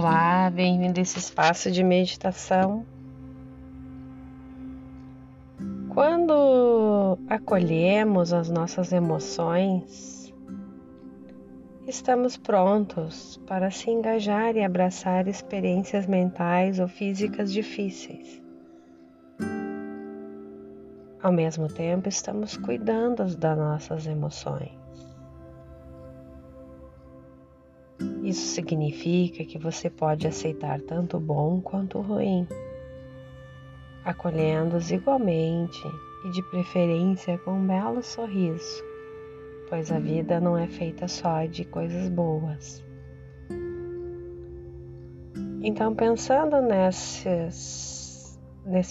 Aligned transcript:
Olá, 0.00 0.48
bem-vindo 0.48 1.00
a 1.00 1.02
esse 1.02 1.18
espaço 1.18 1.72
de 1.72 1.82
meditação. 1.82 2.86
Quando 5.92 7.18
acolhemos 7.28 8.32
as 8.32 8.48
nossas 8.48 8.92
emoções, 8.92 10.32
estamos 11.84 12.36
prontos 12.36 13.40
para 13.44 13.72
se 13.72 13.90
engajar 13.90 14.54
e 14.54 14.62
abraçar 14.62 15.26
experiências 15.26 16.06
mentais 16.06 16.78
ou 16.78 16.86
físicas 16.86 17.52
difíceis. 17.52 18.40
Ao 21.20 21.32
mesmo 21.32 21.66
tempo, 21.66 22.08
estamos 22.08 22.56
cuidando 22.56 23.24
das 23.36 23.58
nossas 23.58 24.06
emoções. 24.06 24.87
Isso 28.28 28.46
significa 28.48 29.42
que 29.42 29.56
você 29.56 29.88
pode 29.88 30.26
aceitar 30.26 30.78
tanto 30.82 31.16
o 31.16 31.20
bom 31.20 31.62
quanto 31.62 31.96
o 31.96 32.02
ruim, 32.02 32.46
acolhendo-os 34.04 34.90
igualmente 34.90 35.80
e 36.26 36.30
de 36.32 36.42
preferência 36.50 37.38
com 37.38 37.52
um 37.52 37.66
belo 37.66 38.02
sorriso, 38.02 38.84
pois 39.70 39.90
a 39.90 39.98
vida 39.98 40.38
não 40.40 40.58
é 40.58 40.68
feita 40.68 41.08
só 41.08 41.46
de 41.46 41.64
coisas 41.64 42.10
boas. 42.10 42.84
Então, 45.62 45.94
pensando 45.94 46.60
nesse 46.60 47.24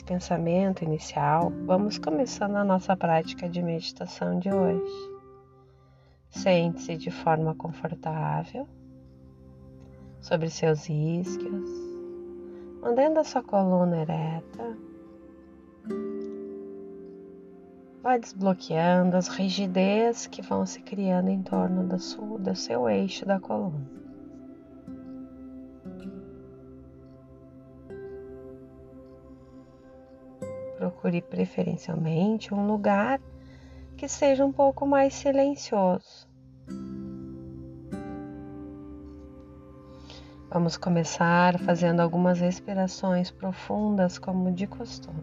pensamento 0.03 0.83
inicial, 0.83 1.53
vamos 1.67 1.99
começando 1.99 2.55
a 2.55 2.63
nossa 2.63 2.97
prática 2.97 3.47
de 3.47 3.61
meditação 3.61 4.39
de 4.39 4.51
hoje. 4.51 5.11
Sente-se 6.31 6.97
de 6.97 7.11
forma 7.11 7.53
confortável 7.53 8.67
sobre 10.21 10.49
seus 10.49 10.89
isquios, 10.89 11.69
mantendo 12.81 13.19
a 13.19 13.23
sua 13.23 13.43
coluna 13.43 14.01
ereta. 14.01 14.77
Vai 18.01 18.19
desbloqueando 18.19 19.17
as 19.17 19.27
rigidez 19.27 20.27
que 20.27 20.41
vão 20.41 20.65
se 20.65 20.81
criando 20.81 21.29
em 21.29 21.41
torno 21.41 21.87
do, 21.87 21.99
seu, 21.99 22.37
do 22.37 22.55
seu 22.55 22.89
eixo 22.89 23.25
da 23.25 23.39
coluna. 23.39 23.85
Procure 30.77 31.21
preferencialmente 31.21 32.53
um 32.53 32.67
lugar 32.67 33.19
que 33.97 34.07
seja 34.07 34.45
um 34.45 34.53
pouco 34.53 34.85
mais 34.85 35.13
silencioso. 35.13 36.27
Vamos 40.49 40.77
começar 40.77 41.59
fazendo 41.59 41.99
algumas 41.99 42.39
respirações 42.39 43.29
profundas, 43.29 44.17
como 44.17 44.49
de 44.49 44.65
costume. 44.65 45.21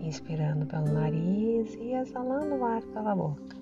Inspirando 0.00 0.64
pelo 0.64 0.90
nariz 0.92 1.74
e 1.74 1.92
exalando 1.92 2.54
o 2.54 2.64
ar 2.64 2.80
pela 2.82 3.14
boca. 3.14 3.56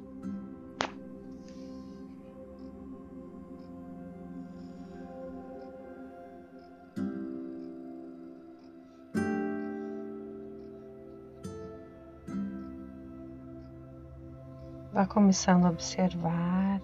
Vá 14.92 15.06
começando 15.06 15.66
a 15.66 15.70
observar 15.70 16.80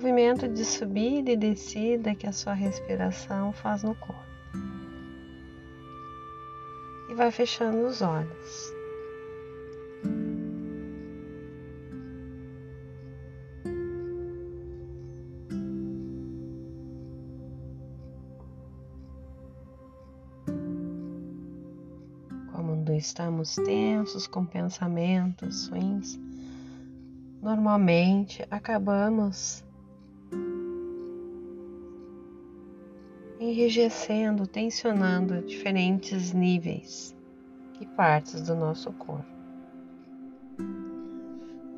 movimento 0.00 0.48
de 0.48 0.64
subida 0.64 1.30
e 1.30 1.36
descida 1.36 2.14
que 2.14 2.26
a 2.26 2.32
sua 2.32 2.54
respiração 2.54 3.52
faz 3.52 3.82
no 3.82 3.94
corpo. 3.94 4.24
E 7.10 7.14
vai 7.14 7.30
fechando 7.30 7.86
os 7.86 8.00
olhos. 8.00 8.80
estamos 22.96 23.54
tensos 23.54 24.26
com 24.26 24.44
pensamentos 24.44 25.68
ruins, 25.68 26.20
normalmente 27.40 28.46
acabamos 28.50 29.64
enrijecendo, 33.50 34.46
tensionando 34.46 35.42
diferentes 35.42 36.32
níveis 36.32 37.16
e 37.80 37.86
partes 37.86 38.42
do 38.42 38.54
nosso 38.54 38.92
corpo. 38.92 39.26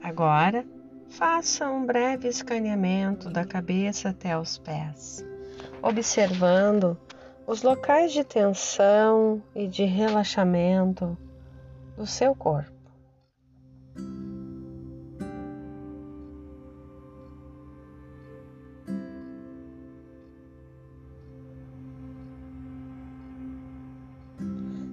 Agora, 0.03 0.67
faça 1.09 1.71
um 1.71 1.87
breve 1.87 2.29
escaneamento 2.29 3.31
da 3.31 3.45
cabeça 3.45 4.11
até 4.11 4.37
os 4.37 4.59
pés, 4.59 5.25
observando 5.81 6.99
os 7.47 7.63
locais 7.63 8.13
de 8.13 8.23
tensão 8.23 9.43
e 9.55 9.67
de 9.67 9.85
relaxamento 9.85 11.17
do 11.97 12.07
seu 12.07 12.35
corpo. 12.35 12.82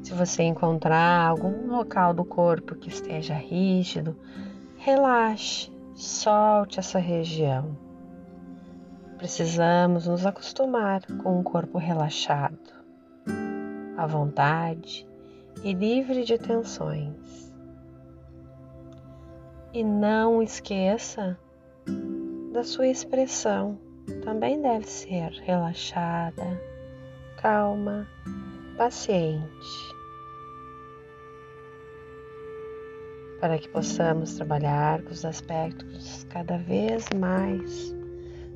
Se 0.10 0.16
você 0.16 0.42
encontrar 0.42 1.28
algum 1.28 1.68
local 1.68 2.16
do 2.16 2.26
corpo 2.26 2.74
que 2.74 2.90
esteja 2.90 3.36
rígido, 3.36 4.18
relaxe, 4.76 5.72
solte 5.94 6.80
essa 6.80 6.98
região. 6.98 7.78
Precisamos 9.20 10.08
nos 10.08 10.26
acostumar 10.26 11.06
com 11.22 11.40
um 11.40 11.44
corpo 11.44 11.78
relaxado, 11.78 12.74
à 13.96 14.08
vontade 14.08 15.08
e 15.64 15.74
livre 15.74 16.24
de 16.24 16.40
tensões. 16.40 17.54
E 19.72 19.84
não 19.84 20.42
esqueça 20.42 21.38
da 22.52 22.64
sua 22.64 22.88
expressão, 22.88 23.78
também 24.24 24.60
deve 24.60 24.88
ser 24.88 25.30
relaxada, 25.44 26.60
calma, 27.40 28.08
paciente. 28.76 29.99
Para 33.40 33.58
que 33.58 33.70
possamos 33.70 34.36
trabalhar 34.36 35.02
com 35.04 35.12
os 35.12 35.24
aspectos 35.24 36.26
cada 36.26 36.58
vez 36.58 37.06
mais 37.18 37.96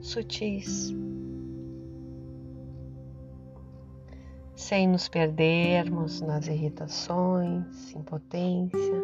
sutis, 0.01 0.94
sem 4.55 4.88
nos 4.89 5.07
perdermos 5.07 6.19
nas 6.19 6.47
irritações, 6.47 7.95
impotência 7.95 9.03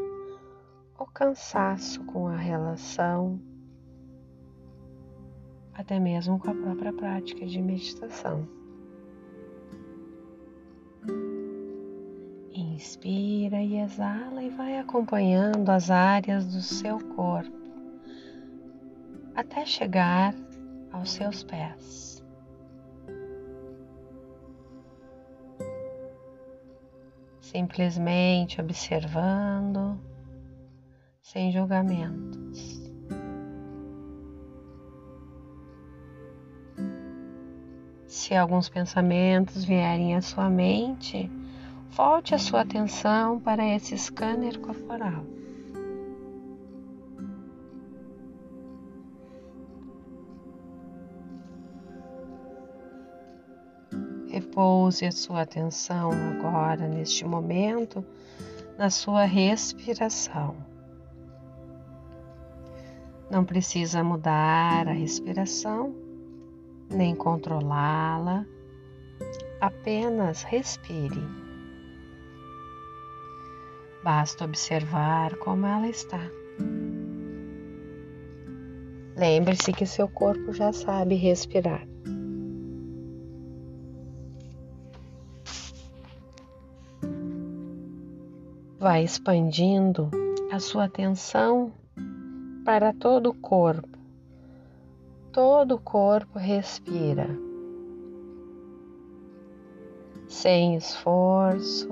ou 0.97 1.07
cansaço 1.07 2.03
com 2.05 2.27
a 2.27 2.35
relação, 2.35 3.39
até 5.73 5.97
mesmo 5.97 6.37
com 6.39 6.51
a 6.51 6.55
própria 6.55 6.91
prática 6.91 7.45
de 7.45 7.61
meditação. 7.61 8.45
Inspira 12.53 13.61
e 13.61 13.77
exala 13.77 14.43
e 14.43 14.49
vai 14.49 14.77
acompanhando 14.79 15.69
as 15.69 15.89
áreas 15.89 16.45
do 16.47 16.61
seu 16.61 16.99
corpo 17.15 17.59
até 19.39 19.65
chegar 19.65 20.33
aos 20.91 21.11
seus 21.11 21.43
pés. 21.43 22.23
Simplesmente 27.39 28.59
observando, 28.59 29.99
sem 31.21 31.51
julgamentos. 31.51 32.79
Se 38.05 38.35
alguns 38.35 38.69
pensamentos 38.69 39.63
vierem 39.63 40.15
à 40.15 40.21
sua 40.21 40.49
mente, 40.49 41.31
volte 41.89 42.35
a 42.35 42.37
sua 42.37 42.61
atenção 42.61 43.39
para 43.39 43.65
esse 43.65 43.97
scanner 43.97 44.59
corporal. 44.59 45.25
Repouse 54.29 55.05
a 55.05 55.11
sua 55.11 55.41
atenção 55.41 56.11
agora, 56.11 56.87
neste 56.87 57.25
momento, 57.25 58.05
na 58.77 58.89
sua 58.89 59.25
respiração. 59.25 60.55
Não 63.29 63.43
precisa 63.43 64.03
mudar 64.03 64.87
a 64.87 64.93
respiração, 64.93 65.93
nem 66.89 67.15
controlá-la, 67.15 68.45
apenas 69.59 70.43
respire. 70.43 71.48
Basta 74.03 74.45
observar 74.45 75.35
como 75.37 75.65
ela 75.65 75.89
está. 75.89 76.21
Lembre-se 79.17 79.73
que 79.73 79.85
seu 79.85 80.07
corpo 80.07 80.53
já 80.53 80.71
sabe 80.71 81.15
respirar. 81.15 81.85
Vai 88.79 89.03
expandindo 89.03 90.09
a 90.49 90.57
sua 90.57 90.85
atenção 90.85 91.73
para 92.63 92.93
todo 92.93 93.31
o 93.31 93.33
corpo. 93.33 93.99
Todo 95.33 95.75
o 95.75 95.79
corpo 95.79 96.39
respira. 96.39 97.27
Sem 100.29 100.77
esforço, 100.77 101.89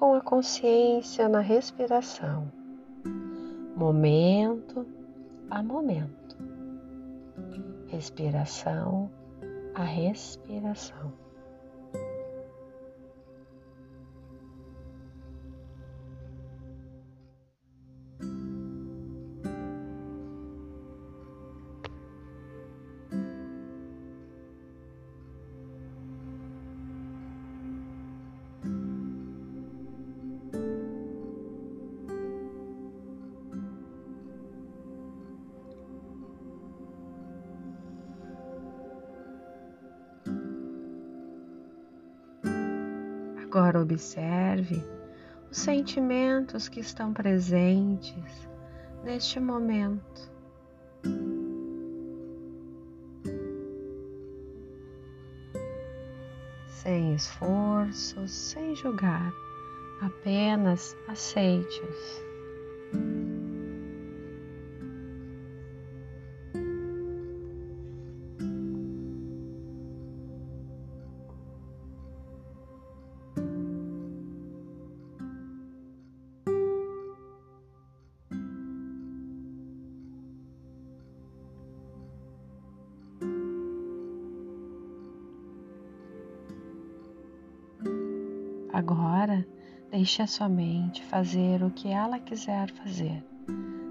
com 0.00 0.14
a 0.14 0.20
consciência 0.22 1.28
na 1.28 1.40
respiração, 1.40 2.50
momento 3.76 4.86
a 5.50 5.62
momento, 5.62 6.38
respiração 7.86 9.10
a 9.74 9.84
respiração. 9.84 11.12
Agora 43.52 43.82
observe 43.82 44.80
os 45.50 45.58
sentimentos 45.58 46.68
que 46.68 46.78
estão 46.78 47.12
presentes 47.12 48.48
neste 49.02 49.40
momento. 49.40 50.30
Sem 56.68 57.16
esforço, 57.16 58.28
sem 58.28 58.76
julgar, 58.76 59.32
apenas 60.00 60.96
aceite-os. 61.08 62.29
Agora, 88.80 89.46
deixe 89.90 90.22
a 90.22 90.26
sua 90.26 90.48
mente 90.48 91.04
fazer 91.04 91.62
o 91.62 91.70
que 91.70 91.88
ela 91.88 92.18
quiser 92.18 92.70
fazer. 92.70 93.22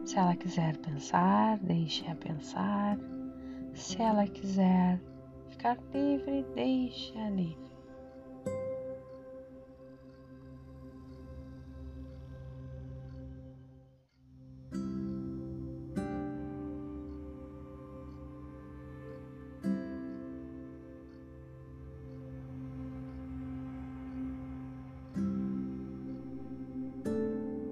Se 0.03 0.17
ela 0.17 0.35
quiser 0.35 0.77
pensar, 0.77 1.59
deixe-a 1.59 2.15
pensar. 2.15 2.97
Se 3.75 4.01
ela 4.01 4.25
quiser 4.25 4.99
ficar 5.47 5.77
livre, 5.93 6.43
deixe-a 6.55 7.29
livre. 7.29 7.68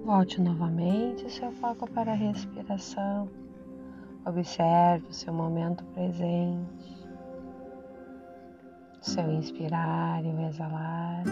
Volte 0.08 0.40
novamente 0.40 1.30
seu 1.30 1.52
foco 1.52 1.86
para 1.90 2.12
a 2.12 2.14
respiração. 2.14 3.28
Observe 4.24 5.06
o 5.10 5.12
seu 5.12 5.34
momento 5.34 5.84
presente, 5.92 6.96
seu 9.02 9.30
inspirar 9.30 10.24
e 10.24 10.28
o 10.28 10.48
exalar. 10.48 11.24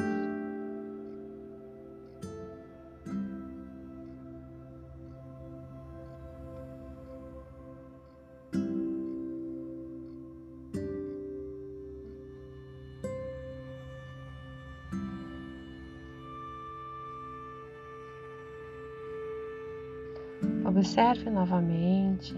Observe 20.76 21.30
novamente. 21.30 22.36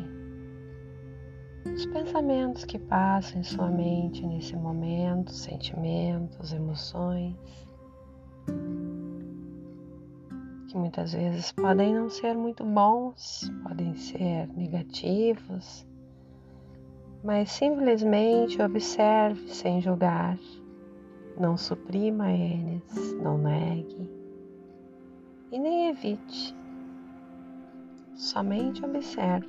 Os 1.74 1.84
pensamentos 1.86 2.64
que 2.64 2.78
passam 2.78 3.40
em 3.40 3.42
sua 3.42 3.68
mente 3.68 4.24
nesse 4.24 4.54
momento, 4.54 5.32
sentimentos, 5.32 6.52
emoções, 6.52 7.34
que 10.68 10.78
muitas 10.78 11.14
vezes 11.14 11.50
podem 11.50 11.92
não 11.92 12.08
ser 12.08 12.36
muito 12.36 12.64
bons, 12.64 13.50
podem 13.64 13.96
ser 13.96 14.46
negativos, 14.56 15.84
mas 17.24 17.50
simplesmente 17.50 18.62
observe 18.62 19.48
sem 19.48 19.80
julgar, 19.80 20.38
não 21.36 21.56
suprima 21.56 22.30
eles, 22.30 23.14
não 23.20 23.36
negue 23.36 24.08
e 25.50 25.58
nem 25.58 25.88
evite 25.88 26.56
somente 28.18 28.84
observe. 28.84 29.48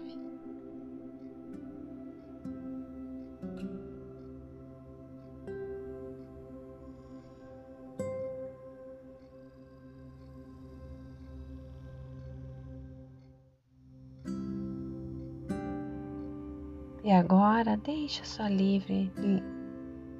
E 17.03 17.11
agora 17.11 17.75
deixe 17.75 18.23
sua 18.23 18.47
livre, 18.49 19.11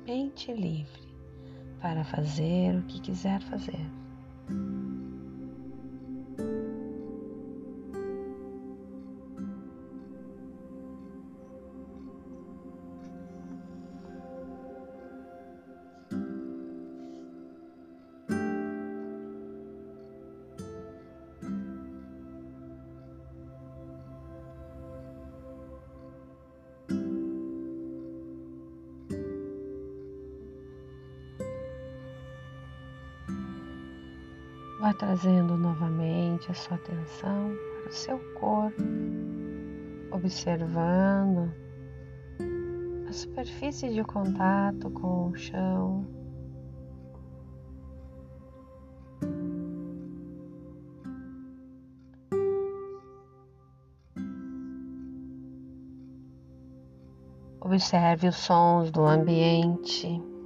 mente 0.07 0.51
livre 0.51 1.07
para 1.79 2.03
fazer 2.03 2.75
o 2.75 2.83
que 2.83 2.99
quiser 2.99 3.41
fazer. 3.43 3.98
Vá 34.79 34.93
trazendo 34.93 35.57
novamente 35.57 36.49
a 36.49 36.53
sua 36.53 36.77
atenção 36.77 37.51
para 37.81 37.89
o 37.89 37.91
seu 37.91 38.17
corpo, 38.35 38.81
observando 40.09 41.53
a 43.05 43.11
superfície 43.11 43.93
de 43.93 44.01
contato 44.05 44.89
com 44.91 45.27
o 45.27 45.35
chão. 45.35 46.07
Observe 57.59 58.29
os 58.29 58.37
sons 58.37 58.91
do 58.91 59.03
ambiente. 59.03 60.38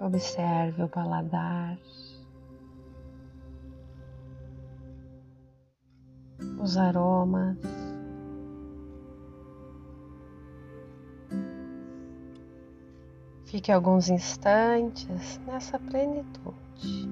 Observe 0.00 0.82
o 0.82 0.88
paladar, 0.88 1.78
os 6.58 6.78
aromas. 6.78 7.58
Fique 13.44 13.70
alguns 13.70 14.08
instantes 14.08 15.38
nessa 15.46 15.78
plenitude. 15.78 17.10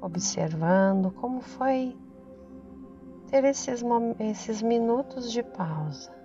Observando 0.00 1.12
como 1.12 1.40
foi 1.40 1.96
ter 3.28 3.44
esses, 3.44 3.84
esses 4.18 4.60
minutos 4.62 5.30
de 5.30 5.44
pausa. 5.44 6.21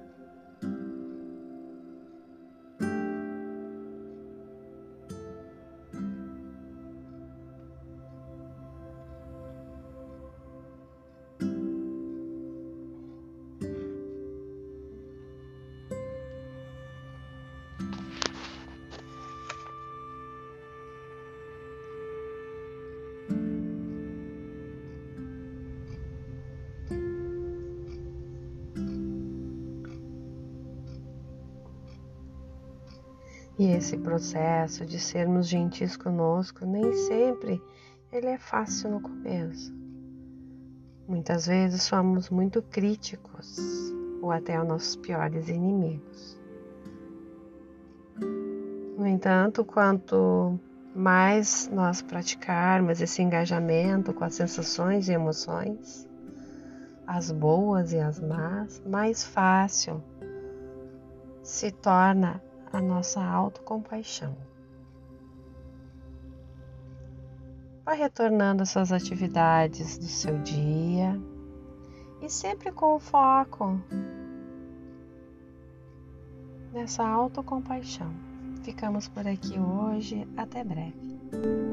E 33.59 33.71
esse 33.71 33.97
processo 33.97 34.85
de 34.85 34.99
sermos 34.99 35.47
gentis 35.47 35.97
conosco 35.97 36.65
nem 36.65 36.93
sempre 36.93 37.61
ele 38.11 38.27
é 38.27 38.37
fácil 38.37 38.91
no 38.91 39.01
começo. 39.01 39.75
Muitas 41.07 41.47
vezes 41.47 41.81
somos 41.81 42.29
muito 42.29 42.61
críticos 42.61 43.57
ou 44.21 44.31
até 44.31 44.61
os 44.61 44.67
nossos 44.67 44.95
piores 44.95 45.47
inimigos. 45.49 46.39
No 48.97 49.07
entanto, 49.07 49.65
quanto 49.65 50.59
mais 50.93 51.69
nós 51.71 52.01
praticarmos 52.01 53.01
esse 53.01 53.21
engajamento 53.21 54.13
com 54.13 54.23
as 54.23 54.35
sensações 54.35 55.07
e 55.07 55.13
emoções, 55.13 56.07
as 57.05 57.31
boas 57.31 57.93
e 57.93 57.99
as 57.99 58.19
más, 58.19 58.81
mais 58.85 59.23
fácil 59.23 60.03
se 61.41 61.71
torna 61.71 62.41
a 62.71 62.81
nossa 62.81 63.23
autocompaixão. 63.23 64.35
Vai 67.85 67.97
retornando 67.97 68.63
às 68.63 68.69
suas 68.69 68.91
atividades 68.91 69.97
do 69.97 70.07
seu 70.07 70.37
dia 70.39 71.19
e 72.21 72.29
sempre 72.29 72.71
com 72.71 72.99
foco 72.99 73.79
nessa 76.73 77.07
autocompaixão. 77.07 78.13
Ficamos 78.63 79.07
por 79.07 79.25
aqui 79.25 79.57
hoje, 79.57 80.27
até 80.35 80.63
breve. 80.63 81.66